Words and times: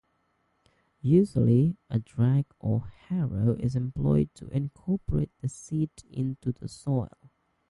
Usually, 1.03 1.77
a 1.87 1.99
drag 1.99 2.47
or 2.57 2.87
harrow 2.87 3.55
is 3.59 3.75
employed 3.75 4.33
to 4.33 4.47
incorporate 4.47 5.29
the 5.41 5.47
seed 5.47 5.91
into 6.09 6.51
the 6.51 6.67
soil. 6.67 7.29